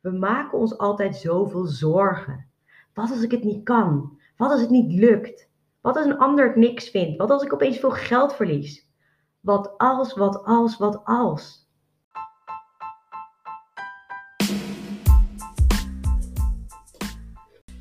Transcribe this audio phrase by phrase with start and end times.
[0.00, 2.46] We maken ons altijd zoveel zorgen.
[2.94, 4.18] Wat als ik het niet kan?
[4.36, 5.48] Wat als het niet lukt?
[5.80, 7.16] Wat als een ander het niks vindt?
[7.16, 8.88] Wat als ik opeens veel geld verlies?
[9.40, 11.66] Wat als, wat als, wat als?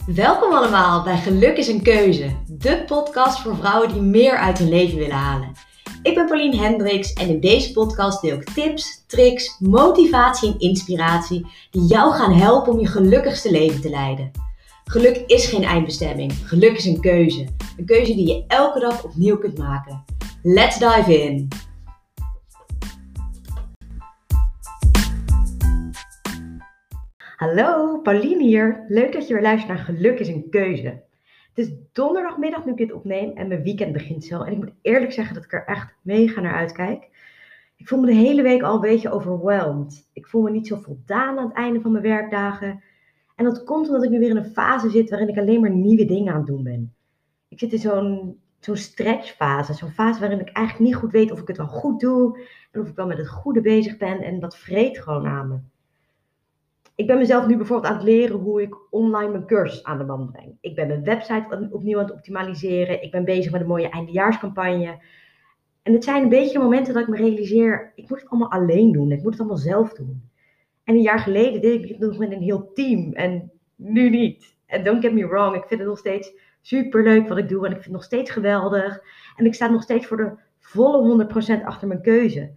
[0.05, 4.69] Welkom allemaal bij Geluk is een Keuze, de podcast voor vrouwen die meer uit hun
[4.69, 5.51] leven willen halen.
[6.03, 11.45] Ik ben Pauline Hendricks en in deze podcast deel ik tips, tricks, motivatie en inspiratie
[11.71, 14.31] die jou gaan helpen om je gelukkigste leven te leiden.
[14.83, 17.47] Geluk is geen eindbestemming, geluk is een keuze.
[17.77, 20.03] Een keuze die je elke dag opnieuw kunt maken.
[20.41, 21.47] Let's dive in!
[27.35, 28.85] Hallo, Pauline hier.
[28.87, 31.06] Leuk dat je weer luistert naar Geluk is een keuze.
[31.57, 34.41] Het is donderdagmiddag nu ik dit opneem en mijn weekend begint zo.
[34.41, 37.09] En ik moet eerlijk zeggen dat ik er echt mega naar uitkijk.
[37.75, 40.09] Ik voel me de hele week al een beetje overwhelmed.
[40.13, 42.83] Ik voel me niet zo voldaan aan het einde van mijn werkdagen.
[43.35, 45.75] En dat komt omdat ik nu weer in een fase zit waarin ik alleen maar
[45.75, 46.93] nieuwe dingen aan het doen ben.
[47.47, 49.73] Ik zit in zo'n zo'n stretchfase.
[49.73, 52.39] Zo'n fase waarin ik eigenlijk niet goed weet of ik het wel goed doe.
[52.71, 54.21] En of ik wel met het goede bezig ben.
[54.21, 55.57] En dat vreet gewoon aan me
[56.97, 60.03] ik ben mezelf nu bijvoorbeeld aan het leren hoe ik online mijn cursus aan de
[60.03, 60.57] man breng.
[60.61, 63.03] Ik ben mijn website opnieuw aan het optimaliseren.
[63.03, 65.01] Ik ben bezig met een mooie eindejaarscampagne.
[65.83, 68.91] En het zijn een beetje momenten dat ik me realiseer, ik moet het allemaal alleen
[68.91, 69.11] doen.
[69.11, 70.29] Ik moet het allemaal zelf doen.
[70.83, 74.55] En een jaar geleden deed ik het nog met een heel team en nu niet.
[74.65, 77.65] En don't get me wrong, ik vind het nog steeds super leuk wat ik doe
[77.65, 79.01] en ik vind het nog steeds geweldig.
[79.35, 81.25] En ik sta nog steeds voor de volle
[81.59, 82.51] 100% achter mijn keuze.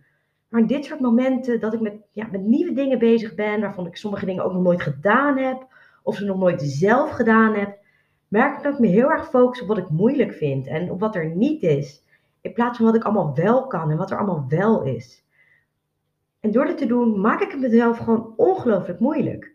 [0.50, 3.96] Maar dit soort momenten dat ik met, ja, met nieuwe dingen bezig ben, waarvan ik
[3.96, 5.66] sommige dingen ook nog nooit gedaan heb,
[6.02, 7.78] of ze nog nooit zelf gedaan heb,
[8.28, 11.00] merk ik dat ik me heel erg focus op wat ik moeilijk vind en op
[11.00, 12.04] wat er niet is,
[12.40, 15.24] in plaats van wat ik allemaal wel kan en wat er allemaal wel is.
[16.40, 19.54] En door dit te doen, maak ik het mezelf gewoon ongelooflijk moeilijk.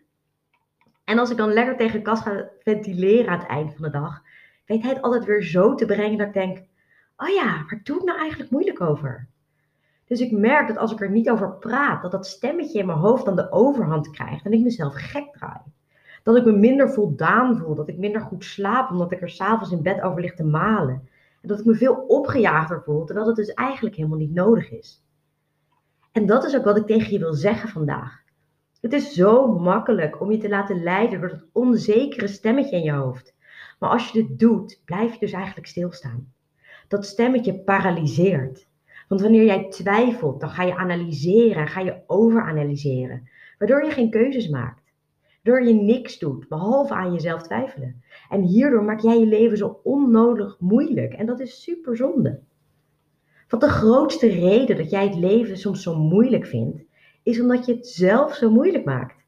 [1.04, 3.90] En als ik dan lekker tegen de kast ga ventileren aan het eind van de
[3.90, 4.22] dag,
[4.66, 6.58] weet hij het altijd weer zo te brengen dat ik denk:
[7.16, 9.28] oh ja, waar doe ik nou eigenlijk moeilijk over?
[10.06, 12.98] Dus ik merk dat als ik er niet over praat, dat dat stemmetje in mijn
[12.98, 15.60] hoofd dan de overhand krijgt en ik mezelf gek draai.
[16.22, 19.72] Dat ik me minder voldaan voel, dat ik minder goed slaap omdat ik er s'avonds
[19.72, 21.08] in bed over lig te malen.
[21.42, 25.04] En dat ik me veel opgejaagder voel, terwijl het dus eigenlijk helemaal niet nodig is.
[26.12, 28.22] En dat is ook wat ik tegen je wil zeggen vandaag.
[28.80, 32.92] Het is zo makkelijk om je te laten leiden door dat onzekere stemmetje in je
[32.92, 33.34] hoofd.
[33.78, 36.32] Maar als je dit doet, blijf je dus eigenlijk stilstaan.
[36.88, 38.66] Dat stemmetje paralyseert.
[39.08, 43.28] Want wanneer jij twijfelt, dan ga je analyseren, ga je overanalyseren,
[43.58, 44.82] waardoor je geen keuzes maakt.
[45.42, 48.02] Waardoor je niks doet, behalve aan jezelf twijfelen.
[48.28, 51.12] En hierdoor maak jij je leven zo onnodig moeilijk.
[51.12, 52.40] En dat is super zonde.
[53.48, 56.82] Want de grootste reden dat jij het leven soms zo moeilijk vindt,
[57.22, 59.24] is omdat je het zelf zo moeilijk maakt.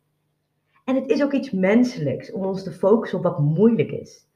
[0.84, 4.27] En het is ook iets menselijks om ons te focussen op wat moeilijk is.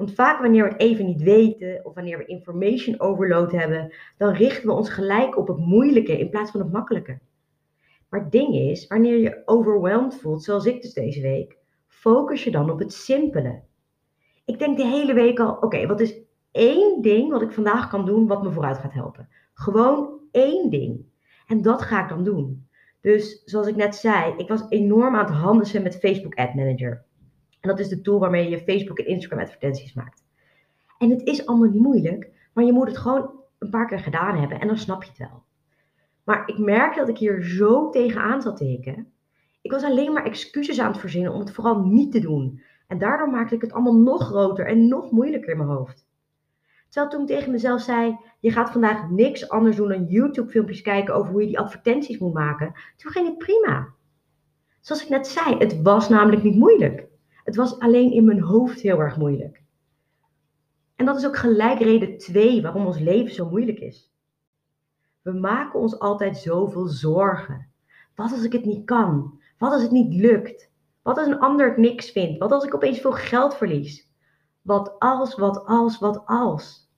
[0.00, 4.32] Want vaak wanneer we het even niet weten of wanneer we information overload hebben, dan
[4.32, 7.18] richten we ons gelijk op het moeilijke in plaats van het makkelijke.
[8.08, 12.50] Maar het ding is, wanneer je overwhelmed voelt, zoals ik dus deze week, focus je
[12.50, 13.62] dan op het simpele.
[14.44, 18.06] Ik denk de hele week al, oké, wat is één ding wat ik vandaag kan
[18.06, 19.28] doen wat me vooruit gaat helpen?
[19.54, 21.04] Gewoon één ding.
[21.46, 22.68] En dat ga ik dan doen.
[23.00, 27.04] Dus zoals ik net zei, ik was enorm aan het handelen met Facebook Ad Manager.
[27.60, 30.24] En dat is de tool waarmee je Facebook en Instagram advertenties maakt.
[30.98, 34.38] En het is allemaal niet moeilijk, maar je moet het gewoon een paar keer gedaan
[34.38, 35.42] hebben en dan snap je het wel.
[36.24, 39.04] Maar ik merk dat ik hier zo tegenaan zat te.
[39.62, 42.62] Ik was alleen maar excuses aan het verzinnen om het vooral niet te doen.
[42.86, 46.08] En daardoor maakte ik het allemaal nog groter en nog moeilijker in mijn hoofd.
[46.88, 50.82] Terwijl toen ik tegen mezelf zei, je gaat vandaag niks anders doen dan YouTube filmpjes
[50.82, 52.72] kijken over hoe je die advertenties moet maken.
[52.96, 53.88] Toen ging het prima.
[54.80, 57.09] Zoals ik net zei, het was namelijk niet moeilijk.
[57.44, 59.62] Het was alleen in mijn hoofd heel erg moeilijk.
[60.96, 64.12] En dat is ook gelijk reden 2 waarom ons leven zo moeilijk is.
[65.22, 67.68] We maken ons altijd zoveel zorgen.
[68.14, 69.40] Wat als ik het niet kan?
[69.58, 70.70] Wat als het niet lukt?
[71.02, 72.38] Wat als een ander het niks vindt?
[72.38, 74.10] Wat als ik opeens veel geld verlies?
[74.62, 76.89] Wat als, wat als, wat als?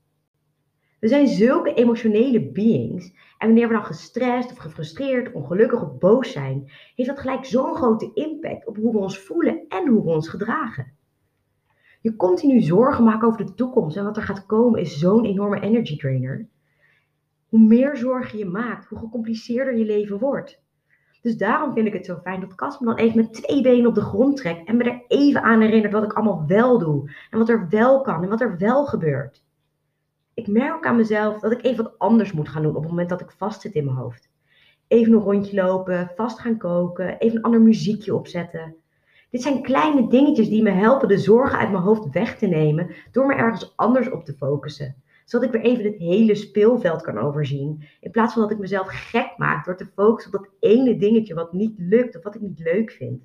[1.03, 3.13] We zijn zulke emotionele beings.
[3.39, 7.75] En wanneer we dan gestrest of gefrustreerd, ongelukkig of boos zijn, heeft dat gelijk zo'n
[7.75, 10.93] grote impact op hoe we ons voelen en hoe we ons gedragen.
[12.01, 15.61] Je continu zorgen maken over de toekomst en wat er gaat komen is zo'n enorme
[15.61, 16.49] energy drainer.
[17.49, 20.63] Hoe meer zorgen je maakt, hoe gecompliceerder je leven wordt.
[21.23, 23.87] Dus daarom vind ik het zo fijn dat Cas me dan even met twee benen
[23.87, 27.11] op de grond trekt en me er even aan herinnert wat ik allemaal wel doe
[27.31, 29.43] en wat er wel kan en wat er wel gebeurt
[30.35, 32.91] ik merk ook aan mezelf dat ik even wat anders moet gaan doen op het
[32.91, 34.31] moment dat ik vastzit in mijn hoofd.
[34.89, 38.77] even een rondje lopen, vast gaan koken, even een ander muziekje opzetten.
[39.31, 42.91] Dit zijn kleine dingetjes die me helpen de zorgen uit mijn hoofd weg te nemen
[43.11, 44.97] door me ergens anders op te focussen.
[45.25, 47.89] Zodat ik weer even het hele speelveld kan overzien.
[48.01, 51.35] In plaats van dat ik mezelf gek maak door te focussen op dat ene dingetje
[51.35, 53.23] wat niet lukt of wat ik niet leuk vind.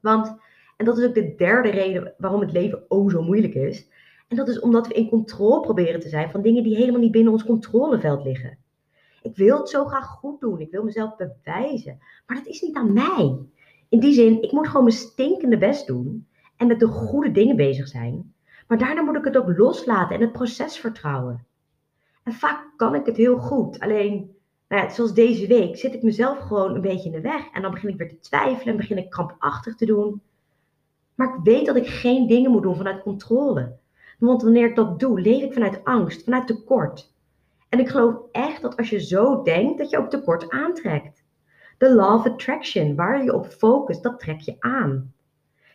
[0.00, 0.36] Want,
[0.76, 3.88] en dat is ook de derde reden waarom het leven oh zo moeilijk is.
[4.28, 7.12] En dat is omdat we in controle proberen te zijn van dingen die helemaal niet
[7.12, 8.58] binnen ons controleveld liggen.
[9.22, 10.60] Ik wil het zo graag goed doen.
[10.60, 11.98] Ik wil mezelf bewijzen.
[12.26, 13.38] Maar dat is niet aan mij.
[13.88, 16.26] In die zin, ik moet gewoon mijn stinkende best doen
[16.56, 18.34] en met de goede dingen bezig zijn.
[18.68, 21.46] Maar daarna moet ik het ook loslaten en het proces vertrouwen.
[22.22, 23.80] En vaak kan ik het heel goed.
[23.80, 24.36] Alleen,
[24.68, 27.50] nou ja, zoals deze week, zit ik mezelf gewoon een beetje in de weg.
[27.52, 30.20] En dan begin ik weer te twijfelen en begin ik krampachtig te doen.
[31.14, 33.76] Maar ik weet dat ik geen dingen moet doen vanuit controle.
[34.18, 37.14] Want wanneer ik dat doe, leef ik vanuit angst, vanuit tekort.
[37.68, 41.24] En ik geloof echt dat als je zo denkt, dat je ook tekort aantrekt.
[41.78, 45.12] De law of attraction, waar je op focust, dat trek je aan.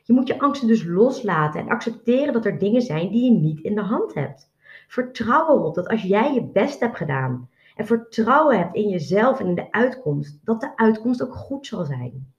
[0.04, 3.60] Je moet je angsten dus loslaten en accepteren dat er dingen zijn die je niet
[3.60, 4.50] in de hand hebt.
[4.88, 9.48] Vertrouw erop dat als jij je best hebt gedaan en vertrouwen hebt in jezelf en
[9.48, 12.34] in de uitkomst, dat de uitkomst ook goed zal zijn.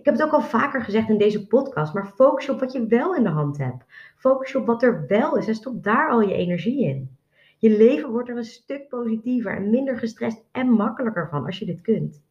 [0.00, 2.72] Ik heb het ook al vaker gezegd in deze podcast, maar focus je op wat
[2.72, 3.84] je wel in de hand hebt.
[4.16, 7.16] Focus je op wat er wel is en stop daar al je energie in.
[7.58, 11.64] Je leven wordt er een stuk positiever en minder gestrest en makkelijker van als je
[11.66, 12.22] dit kunt.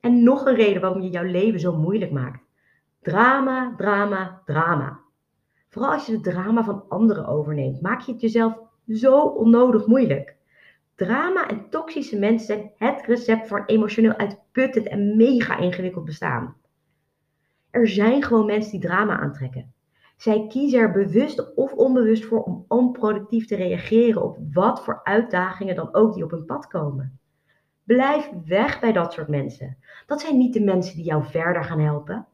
[0.00, 2.44] En nog een reden waarom je jouw leven zo moeilijk maakt.
[3.02, 5.00] Drama, drama, drama.
[5.68, 8.58] Vooral als je het drama van anderen overneemt, maak je het jezelf
[8.88, 10.36] zo onnodig moeilijk.
[10.94, 16.56] Drama en toxische mensen zijn het recept voor een emotioneel uitputtend en mega ingewikkeld bestaan.
[17.70, 19.72] Er zijn gewoon mensen die drama aantrekken.
[20.16, 25.74] Zij kiezen er bewust of onbewust voor om onproductief te reageren op wat voor uitdagingen
[25.74, 27.18] dan ook die op hun pad komen.
[27.84, 29.76] Blijf weg bij dat soort mensen.
[30.06, 32.26] Dat zijn niet de mensen die jou verder gaan helpen.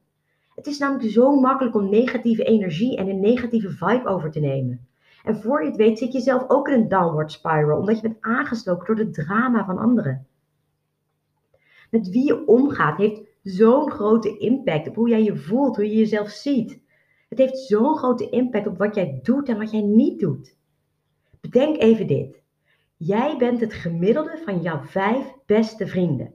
[0.54, 4.88] Het is namelijk zo makkelijk om negatieve energie en een negatieve vibe over te nemen.
[5.24, 8.02] En voor je het weet zit je zelf ook in een downward spiral, omdat je
[8.02, 10.26] bent aangestoken door het drama van anderen.
[11.90, 15.96] Met wie je omgaat heeft zo'n grote impact op hoe jij je voelt, hoe je
[15.96, 16.80] jezelf ziet.
[17.28, 20.56] Het heeft zo'n grote impact op wat jij doet en wat jij niet doet.
[21.40, 22.42] Bedenk even dit.
[22.96, 26.34] Jij bent het gemiddelde van jouw vijf beste vrienden.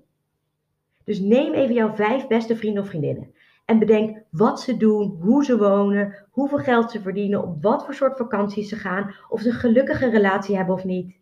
[1.03, 3.33] Dus neem even jouw vijf beste vrienden of vriendinnen.
[3.65, 7.93] En bedenk wat ze doen, hoe ze wonen, hoeveel geld ze verdienen, op wat voor
[7.93, 11.15] soort vakanties ze gaan, of ze een gelukkige relatie hebben of niet.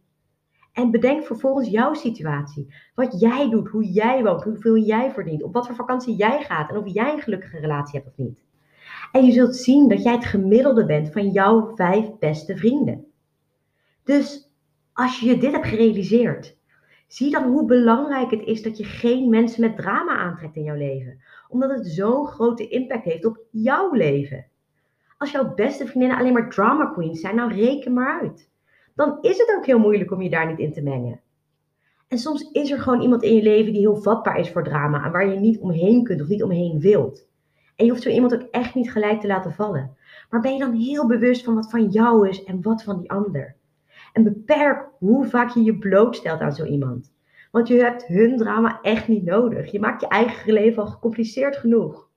[0.73, 2.73] En bedenk vervolgens jouw situatie.
[2.95, 6.69] Wat jij doet, hoe jij woont, hoeveel jij verdient, op wat voor vakantie jij gaat
[6.69, 8.39] en of jij een gelukkige relatie hebt of niet.
[9.11, 13.05] En je zult zien dat jij het gemiddelde bent van jouw vijf beste vrienden.
[14.03, 14.51] Dus
[14.93, 16.57] als je dit hebt gerealiseerd,
[17.13, 20.75] zie dan hoe belangrijk het is dat je geen mensen met drama aantrekt in jouw
[20.75, 21.19] leven.
[21.47, 24.45] Omdat het zo'n grote impact heeft op jouw leven.
[25.17, 28.49] Als jouw beste vriendinnen alleen maar drama queens zijn, nou reken maar uit.
[28.95, 31.21] Dan is het ook heel moeilijk om je daar niet in te mengen.
[32.07, 35.05] En soms is er gewoon iemand in je leven die heel vatbaar is voor drama
[35.05, 37.27] en waar je niet omheen kunt of niet omheen wilt.
[37.75, 39.97] En je hoeft zo iemand ook echt niet gelijk te laten vallen.
[40.29, 43.11] Maar ben je dan heel bewust van wat van jou is en wat van die
[43.11, 43.55] ander?
[44.13, 47.11] En beperk hoe vaak je je blootstelt aan zo iemand.
[47.51, 49.71] Want je hebt hun drama echt niet nodig.
[49.71, 52.09] Je maakt je eigen leven al gecompliceerd genoeg.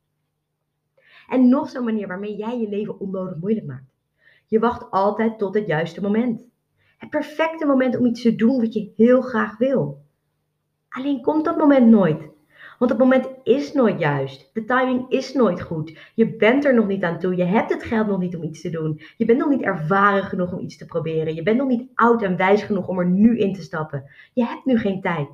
[1.28, 3.94] En nog zo'n manier waarmee jij je leven onnodig moeilijk maakt.
[4.46, 6.48] Je wacht altijd tot het juiste moment.
[6.98, 10.04] Het perfecte moment om iets te doen wat je heel graag wil.
[10.88, 12.28] Alleen komt dat moment nooit.
[12.78, 14.50] Want het moment is nooit juist.
[14.52, 15.98] De timing is nooit goed.
[16.14, 17.36] Je bent er nog niet aan toe.
[17.36, 19.00] Je hebt het geld nog niet om iets te doen.
[19.16, 21.34] Je bent nog niet ervaren genoeg om iets te proberen.
[21.34, 24.04] Je bent nog niet oud en wijs genoeg om er nu in te stappen.
[24.32, 25.28] Je hebt nu geen tijd.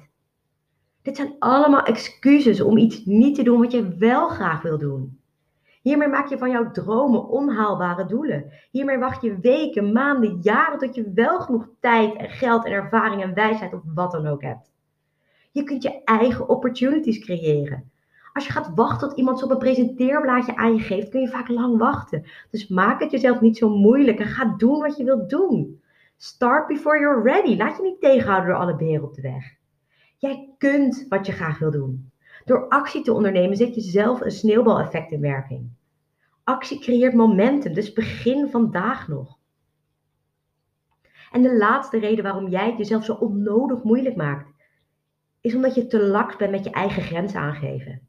[1.03, 5.21] Dit zijn allemaal excuses om iets niet te doen wat je wel graag wil doen.
[5.83, 8.53] Hiermee maak je van jouw dromen onhaalbare doelen.
[8.71, 13.23] Hiermee wacht je weken, maanden, jaren tot je wel genoeg tijd en geld en ervaring
[13.23, 14.72] en wijsheid of wat dan ook hebt.
[15.53, 17.91] Je kunt je eigen opportunities creëren.
[18.33, 21.29] Als je gaat wachten tot iemand zo op een presenteerblaadje aan je geeft, kun je
[21.29, 22.25] vaak lang wachten.
[22.51, 25.83] Dus maak het jezelf niet zo moeilijk en ga doen wat je wilt doen.
[26.17, 27.57] Start before you're ready.
[27.57, 29.57] Laat je niet tegenhouden door alle beren op de weg.
[30.17, 32.11] Jij kunt wat je graag wil doen.
[32.45, 35.71] Door actie te ondernemen zet je zelf een sneeuwbaleffect in werking.
[36.45, 39.39] Actie creëert momentum, dus begin vandaag nog.
[41.33, 44.51] En de laatste reden waarom jij het jezelf zo onnodig moeilijk maakt,
[45.43, 48.01] is omdat je te laks bent met je eigen grenzen aangeven.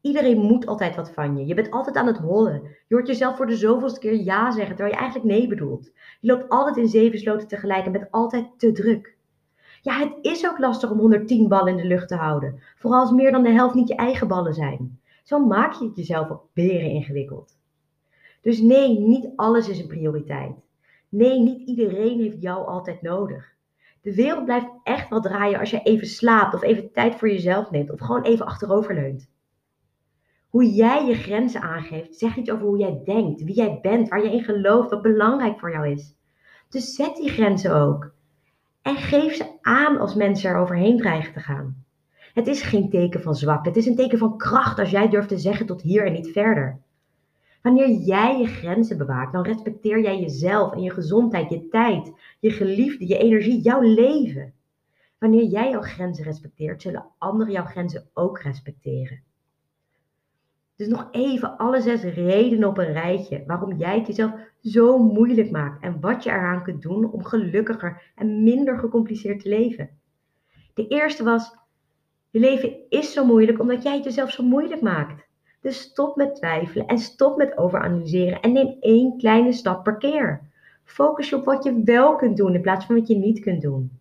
[0.00, 1.46] Iedereen moet altijd wat van je.
[1.46, 2.62] Je bent altijd aan het hollen.
[2.86, 5.92] Je hoort jezelf voor de zoveelste keer ja zeggen, terwijl je eigenlijk nee bedoelt.
[6.20, 9.16] Je loopt altijd in zeven sloten tegelijk en bent altijd te druk.
[9.82, 12.62] Ja, het is ook lastig om 110 ballen in de lucht te houden.
[12.76, 15.00] Vooral als meer dan de helft niet je eigen ballen zijn.
[15.22, 17.58] Zo maak je het jezelf ook beren ingewikkeld.
[18.40, 20.56] Dus nee, niet alles is een prioriteit.
[21.08, 23.53] Nee, niet iedereen heeft jou altijd nodig.
[24.04, 27.70] De wereld blijft echt wel draaien als je even slaapt of even tijd voor jezelf
[27.70, 29.30] neemt of gewoon even achteroverleunt.
[30.48, 34.22] Hoe jij je grenzen aangeeft, zegt iets over hoe jij denkt, wie jij bent, waar
[34.22, 36.16] je in gelooft, wat belangrijk voor jou is.
[36.68, 38.12] Dus zet die grenzen ook.
[38.82, 41.84] En geef ze aan als mensen er overheen dreigen te gaan.
[42.32, 45.28] Het is geen teken van zwak, het is een teken van kracht als jij durft
[45.28, 46.80] te zeggen tot hier en niet verder.
[47.64, 52.50] Wanneer jij je grenzen bewaakt, dan respecteer jij jezelf en je gezondheid, je tijd, je
[52.50, 54.52] geliefde, je energie, jouw leven.
[55.18, 59.22] Wanneer jij jouw grenzen respecteert, zullen anderen jouw grenzen ook respecteren.
[60.76, 65.50] Dus nog even alle zes redenen op een rijtje waarom jij het jezelf zo moeilijk
[65.50, 69.90] maakt en wat je eraan kunt doen om gelukkiger en minder gecompliceerd te leven.
[70.74, 71.56] De eerste was,
[72.30, 75.23] je leven is zo moeilijk omdat jij het jezelf zo moeilijk maakt.
[75.64, 80.40] Dus stop met twijfelen en stop met overanalyseren en neem één kleine stap per keer.
[80.84, 83.62] Focus je op wat je wel kunt doen in plaats van wat je niet kunt
[83.62, 83.98] doen.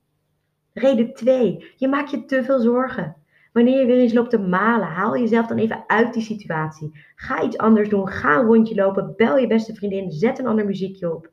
[0.73, 1.73] Reden 2.
[1.77, 3.15] Je maakt je te veel zorgen.
[3.53, 6.91] Wanneer je weer eens loopt te malen, haal jezelf dan even uit die situatie.
[7.15, 8.07] Ga iets anders doen.
[8.07, 9.13] Ga een rondje lopen.
[9.17, 10.11] Bel je beste vriendin.
[10.11, 11.29] Zet een ander muziekje op.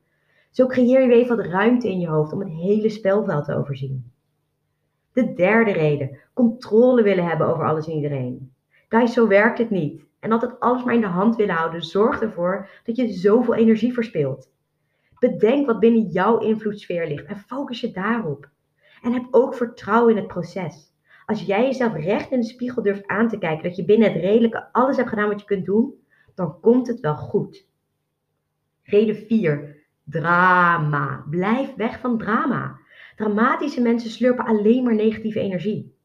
[0.51, 3.55] Zo creëer je weer even wat ruimte in je hoofd om het hele spelveld te
[3.55, 4.13] overzien.
[5.13, 6.19] De derde reden.
[6.35, 8.53] Controle willen hebben over alles en iedereen.
[8.89, 10.09] Guys, zo werkt het niet.
[10.21, 13.93] En altijd alles maar in de hand willen houden zorgt ervoor dat je zoveel energie
[13.93, 14.51] verspilt.
[15.19, 18.49] Bedenk wat binnen jouw invloedssfeer ligt en focus je daarop.
[19.03, 20.95] En heb ook vertrouwen in het proces.
[21.27, 24.23] Als jij jezelf recht in de spiegel durft aan te kijken dat je binnen het
[24.23, 25.95] redelijke alles hebt gedaan wat je kunt doen,
[26.35, 27.69] dan komt het wel goed.
[28.83, 29.77] Reden 4.
[30.05, 31.25] Drama.
[31.31, 32.79] Blijf weg van drama.
[33.17, 35.99] Dramatische mensen slurpen alleen maar negatieve energie.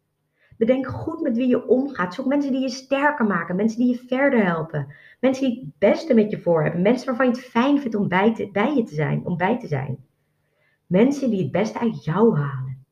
[0.58, 2.14] Bedenk goed met wie je omgaat.
[2.14, 4.88] Zoek mensen die je sterker maken, mensen die je verder helpen,
[5.20, 8.08] mensen die het beste met je voor hebben, mensen waarvan je het fijn vindt om
[8.08, 9.98] bij, bij je te zijn, om bij te zijn.
[10.86, 12.86] Mensen die het beste uit jou halen.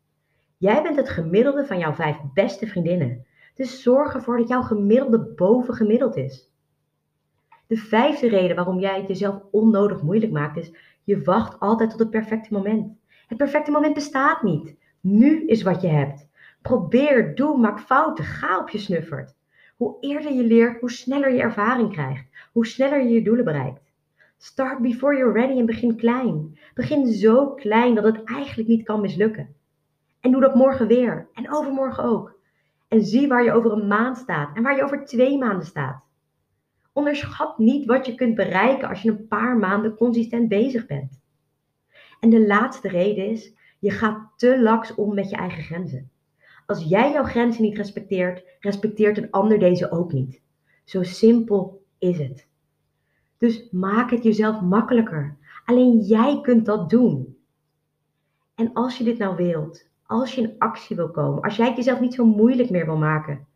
[0.57, 3.25] Jij bent het gemiddelde van jouw vijf beste vriendinnen.
[3.55, 6.51] Dus zorg ervoor dat jouw gemiddelde bovengemiddeld is.
[7.67, 10.71] De vijfde reden waarom jij het jezelf onnodig moeilijk maakt is,
[11.03, 12.97] je wacht altijd tot het perfecte moment.
[13.27, 14.75] Het perfecte moment bestaat niet.
[15.01, 16.27] Nu is wat je hebt.
[16.63, 19.35] Probeer, doe, maak fouten, ga op je snuffert.
[19.75, 23.91] Hoe eerder je leert, hoe sneller je ervaring krijgt, hoe sneller je je doelen bereikt.
[24.37, 26.57] Start before you're ready en begin klein.
[26.73, 29.55] Begin zo klein dat het eigenlijk niet kan mislukken.
[30.19, 31.27] En doe dat morgen weer.
[31.33, 32.39] En overmorgen ook.
[32.87, 36.03] En zie waar je over een maand staat en waar je over twee maanden staat.
[36.93, 41.21] Onderschat niet wat je kunt bereiken als je een paar maanden consistent bezig bent.
[42.19, 46.11] En de laatste reden is, je gaat te laks om met je eigen grenzen.
[46.65, 50.41] Als jij jouw grenzen niet respecteert, respecteert een ander deze ook niet.
[50.83, 52.47] Zo simpel is het.
[53.37, 55.37] Dus maak het jezelf makkelijker.
[55.65, 57.37] Alleen jij kunt dat doen.
[58.55, 61.75] En als je dit nou wilt, als je in actie wil komen, als jij het
[61.75, 63.47] jezelf niet zo moeilijk meer wil maken.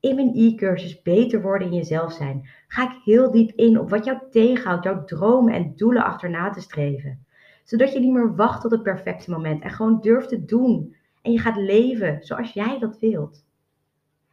[0.00, 4.04] In mijn e-cursus Beter worden in jezelf zijn, ga ik heel diep in op wat
[4.04, 7.26] jou tegenhoudt, jouw dromen en doelen achterna te streven.
[7.64, 10.96] Zodat je niet meer wacht tot het perfecte moment en gewoon durft te doen.
[11.22, 13.44] En je gaat leven zoals jij dat wilt.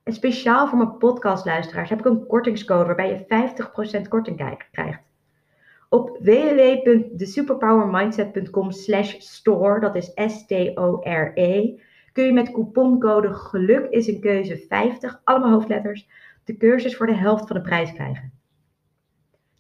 [0.04, 3.26] En speciaal voor mijn podcastluisteraars heb ik een kortingscode waarbij je
[4.06, 5.02] 50% korting krijgt.
[5.90, 11.80] Op www.thesuperpowermindset.com slash store, dat is S-T-O-R-E,
[12.12, 16.08] kun je met couponcode geluk is een keuze 50, allemaal hoofdletters,
[16.44, 18.32] de cursus voor de helft van de prijs krijgen.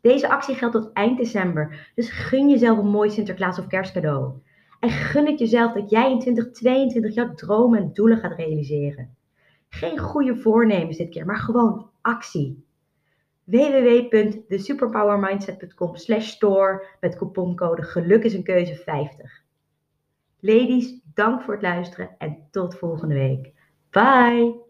[0.01, 4.33] Deze actie geldt tot eind december, dus gun jezelf een mooi Sinterklaas of kerstcadeau.
[4.79, 9.15] En gun het jezelf dat jij in 2022 jouw dromen en doelen gaat realiseren.
[9.69, 12.67] Geen goede voornemens dit keer, maar gewoon actie
[13.43, 19.43] www.thesuperpowermindset.com slash store met couponcode geluk is een keuze 50.
[20.39, 23.51] Ladies, dank voor het luisteren en tot volgende week.
[23.89, 24.67] Bye!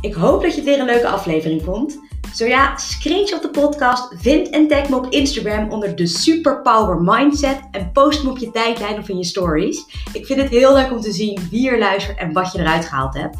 [0.00, 1.98] Ik hoop dat je het weer een leuke aflevering vond.
[2.36, 7.60] Zo ja, screenshot de podcast, vind en tag me op Instagram onder de Superpower Mindset
[7.70, 9.86] en post me op je tijdlijn of in je stories.
[10.12, 12.84] Ik vind het heel leuk om te zien wie er luistert en wat je eruit
[12.84, 13.38] gehaald hebt.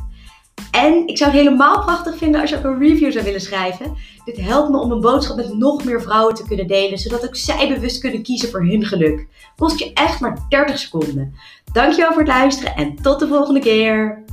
[0.70, 3.96] En ik zou het helemaal prachtig vinden als je ook een review zou willen schrijven.
[4.24, 7.36] Dit helpt me om een boodschap met nog meer vrouwen te kunnen delen, zodat ook
[7.36, 9.26] zij bewust kunnen kiezen voor hun geluk.
[9.56, 11.34] Kost je echt maar 30 seconden.
[11.72, 14.24] Dankjewel voor het luisteren en tot de volgende keer.